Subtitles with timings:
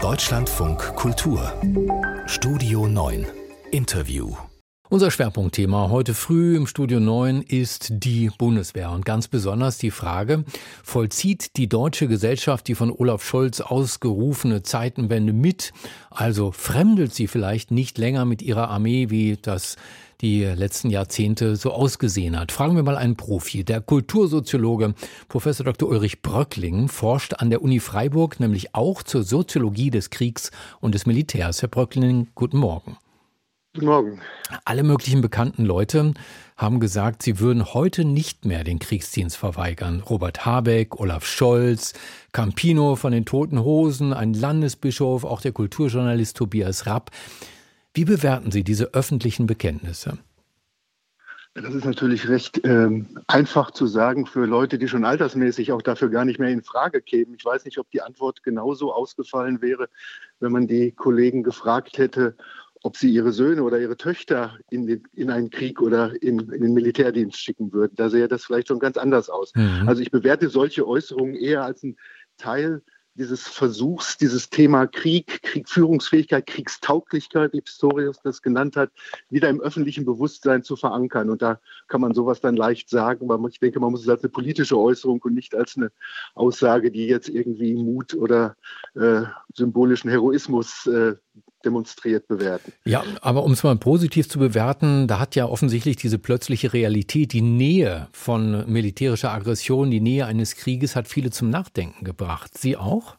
[0.00, 1.52] Deutschlandfunk Kultur.
[2.26, 3.26] Studio 9
[3.72, 4.36] Interview.
[4.90, 8.90] Unser Schwerpunktthema heute früh im Studio 9 ist die Bundeswehr.
[8.92, 10.44] Und ganz besonders die Frage,
[10.84, 15.72] vollzieht die deutsche Gesellschaft die von Olaf Scholz ausgerufene Zeitenwende mit?
[16.10, 19.76] Also fremdelt sie vielleicht nicht länger mit ihrer Armee, wie das
[20.20, 22.50] die letzten Jahrzehnte so ausgesehen hat.
[22.50, 23.62] Fragen wir mal einen Profi.
[23.62, 24.94] Der Kultursoziologe
[25.28, 25.88] Professor Dr.
[25.88, 30.50] Ulrich Bröckling forscht an der Uni Freiburg nämlich auch zur Soziologie des Kriegs
[30.80, 31.62] und des Militärs.
[31.62, 32.98] Herr Bröckling, guten Morgen.
[33.74, 34.20] Guten Morgen.
[34.64, 36.14] Alle möglichen bekannten Leute
[36.56, 40.00] haben gesagt, sie würden heute nicht mehr den Kriegsdienst verweigern.
[40.00, 41.92] Robert Habeck, Olaf Scholz,
[42.32, 47.12] Campino von den Toten Hosen, ein Landesbischof, auch der Kulturjournalist Tobias Rapp.
[47.94, 50.18] Wie bewerten Sie diese öffentlichen Bekenntnisse?
[51.54, 56.08] Das ist natürlich recht ähm, einfach zu sagen für Leute, die schon altersmäßig auch dafür
[56.08, 57.34] gar nicht mehr in Frage kämen.
[57.34, 59.88] Ich weiß nicht, ob die Antwort genauso ausgefallen wäre,
[60.40, 62.36] wenn man die Kollegen gefragt hätte,
[62.82, 66.62] ob sie ihre Söhne oder ihre Töchter in, den, in einen Krieg oder in, in,
[66.62, 67.94] den Militärdienst schicken würden.
[67.96, 69.52] Da sähe das vielleicht schon ganz anders aus.
[69.56, 69.88] Mhm.
[69.88, 71.96] Also ich bewerte solche Äußerungen eher als ein
[72.36, 72.82] Teil
[73.18, 78.90] dieses Versuchs, dieses Thema Krieg, Kriegführungsfähigkeit, Kriegstauglichkeit, wie Pistorius das genannt hat,
[79.28, 81.28] wieder im öffentlichen Bewusstsein zu verankern.
[81.28, 84.22] Und da kann man sowas dann leicht sagen, aber ich denke, man muss es als
[84.22, 85.90] eine politische Äußerung und nicht als eine
[86.34, 88.56] Aussage, die jetzt irgendwie Mut oder
[88.94, 89.22] äh,
[89.54, 91.16] symbolischen Heroismus äh,
[91.64, 92.72] demonstriert bewerten.
[92.84, 97.32] Ja, aber um es mal positiv zu bewerten, da hat ja offensichtlich diese plötzliche Realität,
[97.32, 102.56] die Nähe von militärischer Aggression, die Nähe eines Krieges hat viele zum Nachdenken gebracht.
[102.56, 103.16] Sie auch?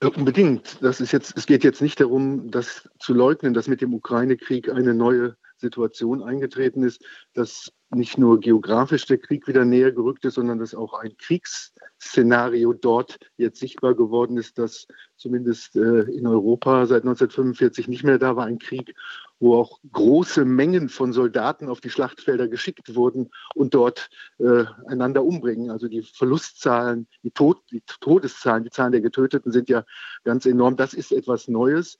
[0.00, 0.78] Unbedingt.
[0.80, 4.70] Das ist jetzt, es geht jetzt nicht darum, das zu leugnen, dass mit dem Ukraine-Krieg
[4.70, 7.02] eine neue Situation eingetreten ist,
[7.34, 12.74] dass nicht nur geografisch der Krieg wieder näher gerückt ist, sondern dass auch ein Kriegsszenario
[12.74, 14.86] dort jetzt sichtbar geworden ist, das
[15.16, 18.46] zumindest äh, in Europa seit 1945 nicht mehr da war.
[18.46, 18.94] Ein Krieg,
[19.40, 25.24] wo auch große Mengen von Soldaten auf die Schlachtfelder geschickt wurden und dort äh, einander
[25.24, 25.70] umbringen.
[25.70, 29.84] Also die Verlustzahlen, die, Tod, die Todeszahlen, die Zahlen der Getöteten sind ja
[30.24, 30.76] ganz enorm.
[30.76, 31.98] Das ist etwas Neues.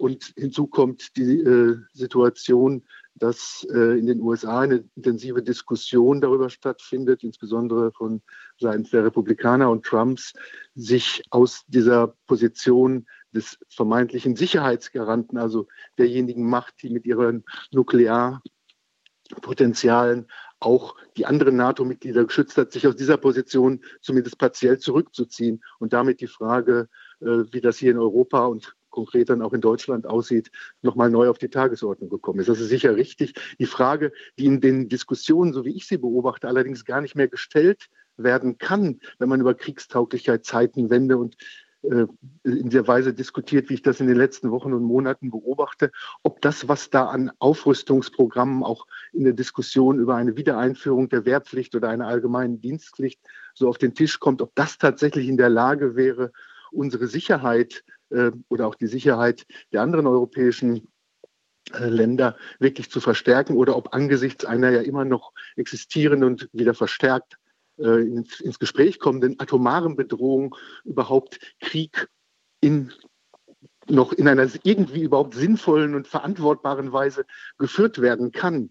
[0.00, 6.48] Und hinzu kommt die äh, Situation, dass äh, in den USA eine intensive Diskussion darüber
[6.48, 8.22] stattfindet, insbesondere von
[8.58, 10.32] Seiten der Republikaner und Trumps,
[10.74, 15.68] sich aus dieser Position des vermeintlichen Sicherheitsgaranten, also
[15.98, 20.28] derjenigen Macht, die mit ihren Nuklearpotenzialen
[20.60, 25.62] auch die anderen NATO-Mitglieder geschützt hat, sich aus dieser Position zumindest partiell zurückzuziehen.
[25.78, 26.88] Und damit die Frage,
[27.20, 30.50] äh, wie das hier in Europa und konkret dann auch in Deutschland aussieht,
[30.82, 32.48] nochmal neu auf die Tagesordnung gekommen ist.
[32.48, 33.34] Das ist sicher richtig.
[33.58, 37.28] Die Frage, die in den Diskussionen, so wie ich sie beobachte, allerdings gar nicht mehr
[37.28, 41.36] gestellt werden kann, wenn man über Kriegstauglichkeit, Zeitenwende und
[41.82, 42.06] äh,
[42.44, 45.90] in der Weise diskutiert, wie ich das in den letzten Wochen und Monaten beobachte,
[46.22, 51.74] ob das, was da an Aufrüstungsprogrammen auch in der Diskussion über eine Wiedereinführung der Wehrpflicht
[51.74, 53.20] oder einer allgemeinen Dienstpflicht
[53.54, 56.32] so auf den Tisch kommt, ob das tatsächlich in der Lage wäre,
[56.70, 57.82] unsere Sicherheit
[58.48, 60.88] oder auch die Sicherheit der anderen europäischen
[61.72, 66.74] äh, Länder wirklich zu verstärken oder ob angesichts einer ja immer noch existierenden und wieder
[66.74, 67.38] verstärkt
[67.78, 72.08] äh, ins, ins Gespräch kommenden atomaren Bedrohung überhaupt Krieg
[72.60, 72.92] in
[73.88, 77.24] noch in einer irgendwie überhaupt sinnvollen und verantwortbaren Weise
[77.58, 78.70] geführt werden kann.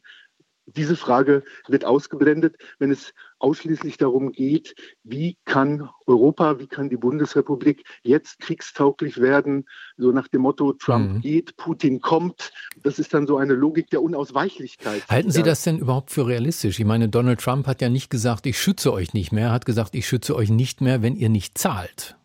[0.76, 6.98] Diese Frage wird ausgeblendet, wenn es ausschließlich darum geht, wie kann Europa, wie kann die
[6.98, 9.66] Bundesrepublik jetzt kriegstauglich werden,
[9.98, 11.22] so nach dem Motto, Trump mhm.
[11.22, 12.52] geht, Putin kommt.
[12.84, 15.08] Das ist dann so eine Logik der Unausweichlichkeit.
[15.10, 16.80] Halten Sie das denn überhaupt für realistisch?
[16.80, 19.66] Ich meine, Donald Trump hat ja nicht gesagt, ich schütze euch nicht mehr, er hat
[19.66, 22.18] gesagt, ich schütze euch nicht mehr, wenn ihr nicht zahlt.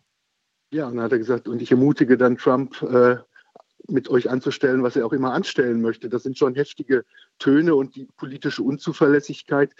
[0.71, 3.17] Ja, und dann hat er gesagt, und ich ermutige dann Trump, äh,
[3.87, 6.09] mit euch anzustellen, was er auch immer anstellen möchte.
[6.09, 7.05] Das sind schon heftige
[7.39, 9.73] Töne und die politische Unzuverlässigkeit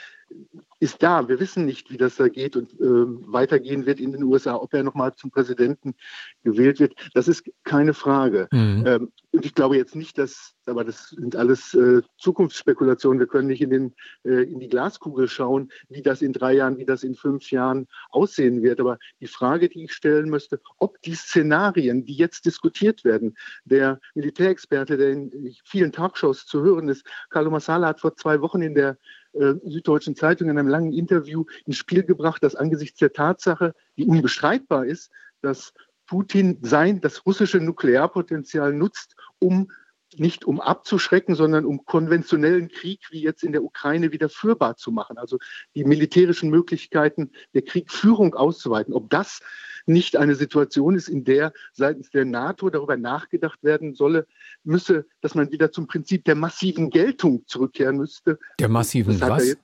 [0.80, 1.28] ist da.
[1.28, 4.74] Wir wissen nicht, wie das da geht und äh, weitergehen wird in den USA, ob
[4.74, 5.96] er nochmal zum Präsidenten
[6.44, 6.94] gewählt wird.
[7.14, 8.48] Das ist keine Frage.
[8.52, 8.84] Mhm.
[8.86, 13.20] Ähm, und ich glaube jetzt nicht, dass, aber das sind alles äh, Zukunftsspekulationen.
[13.20, 16.78] Wir können nicht in, den, äh, in die Glaskugel schauen, wie das in drei Jahren,
[16.78, 18.80] wie das in fünf Jahren aussehen wird.
[18.80, 24.00] Aber die Frage, die ich stellen müsste, ob die Szenarien, die jetzt diskutiert werden, der
[24.14, 28.76] Militärexperte, der in vielen Talkshows zu hören ist, Carlo Massala hat vor zwei Wochen in
[28.76, 28.98] der
[29.36, 34.06] äh, Süddeutschen Zeitung in einem langen Interview ins Spiel gebracht, dass angesichts der Tatsache, die
[34.06, 35.12] unbestreitbar ist,
[35.42, 35.74] dass
[36.08, 39.72] Putin sein, das russische Nuklearpotenzial nutzt, um
[40.20, 44.92] nicht um abzuschrecken, sondern um konventionellen Krieg wie jetzt in der Ukraine wieder führbar zu
[44.92, 45.18] machen.
[45.18, 45.38] Also
[45.76, 48.94] die militärischen Möglichkeiten der Kriegführung auszuweiten.
[48.94, 49.42] Ob das
[49.86, 54.28] nicht eine Situation ist, in der seitens der NATO darüber nachgedacht werden solle,
[54.64, 58.40] müsse, dass man wieder zum Prinzip der massiven Geltung zurückkehren müsste.
[58.60, 59.58] Der massiven was?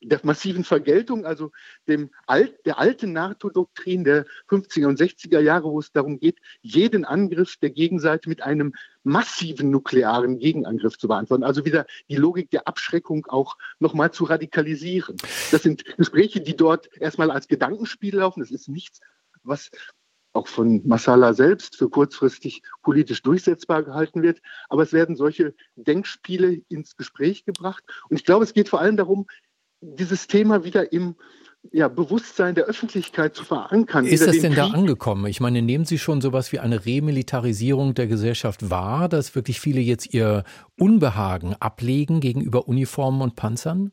[0.00, 1.50] Der massiven Vergeltung, also
[1.86, 7.04] dem Alt, der alten NATO-Doktrin der 50er und 60er Jahre, wo es darum geht, jeden
[7.04, 11.44] Angriff der Gegenseite mit einem massiven nuklearen Gegenangriff zu beantworten.
[11.44, 15.16] Also wieder die Logik der Abschreckung auch nochmal zu radikalisieren.
[15.50, 18.40] Das sind Gespräche, die dort erstmal als Gedankenspiel laufen.
[18.40, 19.00] Das ist nichts,
[19.42, 19.70] was
[20.32, 24.40] auch von Masala selbst für kurzfristig politisch durchsetzbar gehalten wird.
[24.68, 27.82] Aber es werden solche Denkspiele ins Gespräch gebracht.
[28.08, 29.26] Und ich glaube, es geht vor allem darum,
[29.80, 31.16] dieses Thema wieder im
[31.72, 34.06] ja, Bewusstsein der Öffentlichkeit zu verankern.
[34.06, 34.56] Ist das denn Krieg.
[34.56, 35.26] da angekommen?
[35.26, 39.80] Ich meine, nehmen Sie schon sowas wie eine Remilitarisierung der Gesellschaft wahr, dass wirklich viele
[39.80, 40.44] jetzt ihr
[40.78, 43.92] Unbehagen ablegen gegenüber Uniformen und Panzern?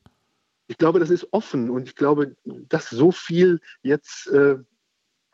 [0.67, 4.57] Ich glaube, das ist offen und ich glaube, dass so viel jetzt äh,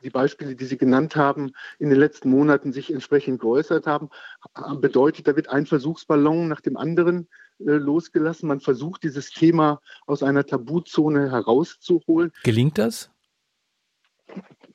[0.04, 4.10] die Beispiele, die Sie genannt haben, in den letzten Monaten sich entsprechend geäußert haben,
[4.80, 7.28] bedeutet, da wird ein Versuchsballon nach dem anderen
[7.60, 8.48] äh, losgelassen.
[8.48, 12.32] Man versucht, dieses Thema aus einer Tabuzone herauszuholen.
[12.44, 13.10] Gelingt das?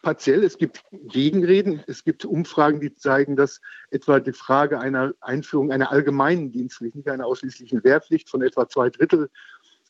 [0.03, 0.45] Partiell.
[0.45, 1.83] Es gibt Gegenreden.
[1.87, 7.09] Es gibt Umfragen, die zeigen, dass etwa die Frage einer Einführung einer allgemeinen Dienstpflicht, nicht
[7.09, 9.31] einer ausschließlichen Wehrpflicht von etwa zwei Drittel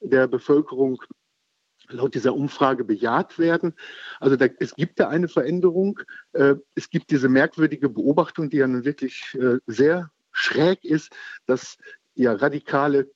[0.00, 1.02] der Bevölkerung
[1.88, 3.74] laut dieser Umfrage bejaht werden.
[4.20, 6.00] Also da, es gibt da eine Veränderung.
[6.32, 11.12] Äh, es gibt diese merkwürdige Beobachtung, die ja nun wirklich äh, sehr schräg ist,
[11.46, 11.78] dass
[12.14, 13.10] ja radikale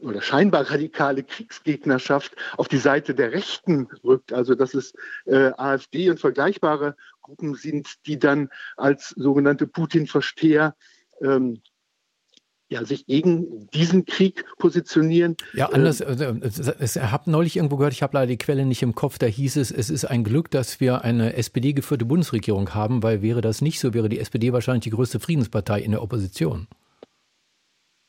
[0.00, 4.32] oder scheinbar radikale Kriegsgegnerschaft auf die Seite der Rechten rückt.
[4.32, 4.94] Also dass es
[5.26, 10.74] äh, AfD und vergleichbare Gruppen sind, die dann als sogenannte Putin-Versteher
[11.20, 11.62] ähm,
[12.72, 15.36] ja, sich gegen diesen Krieg positionieren.
[15.52, 16.34] Ja, anders, äh,
[16.80, 19.56] ich habe neulich irgendwo gehört, ich habe leider die Quelle nicht im Kopf, da hieß
[19.56, 23.78] es, es ist ein Glück, dass wir eine SPD-geführte Bundesregierung haben, weil wäre das nicht
[23.78, 26.66] so, wäre die SPD wahrscheinlich die größte Friedenspartei in der Opposition.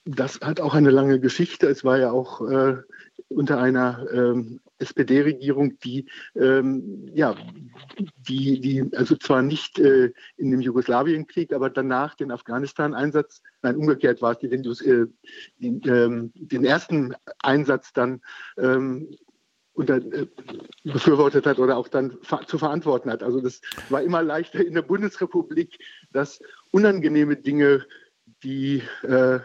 [0.05, 1.67] Das hat auch eine lange Geschichte.
[1.67, 2.75] Es war ja auch äh,
[3.33, 7.35] unter einer ähm, SPD-Regierung, die ähm, ja,
[8.27, 14.21] die, die, also zwar nicht äh, in dem Jugoslawienkrieg, aber danach den Afghanistan-Einsatz, nein, umgekehrt
[14.21, 15.07] war es, die den, äh,
[15.57, 18.21] den, ähm, den ersten Einsatz dann
[18.57, 19.15] ähm,
[19.73, 20.27] unter, äh,
[20.83, 23.23] befürwortet hat oder auch dann zu verantworten hat.
[23.23, 25.79] Also das war immer leichter in der Bundesrepublik,
[26.11, 26.39] dass
[26.71, 27.85] unangenehme Dinge
[28.43, 29.39] die äh,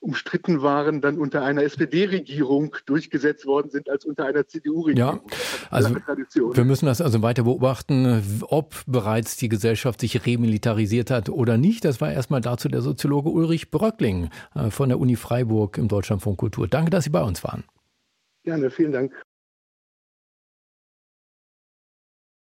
[0.00, 5.20] umstritten waren, dann unter einer SPD-Regierung durchgesetzt worden sind als unter einer CDU-Regierung.
[5.30, 5.36] Ja,
[5.70, 11.56] also wir müssen das also weiter beobachten, ob bereits die Gesellschaft sich remilitarisiert hat oder
[11.56, 11.84] nicht.
[11.84, 16.38] Das war erstmal dazu der Soziologe Ulrich Bröckling äh, von der Uni Freiburg im Deutschlandfunk
[16.38, 16.68] Kultur.
[16.68, 17.64] Danke, dass Sie bei uns waren.
[18.44, 19.12] Gerne, vielen Dank.